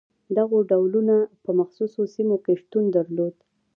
[0.37, 3.35] دغو ډولونه په مخصوصو سیمو کې شتون درلود.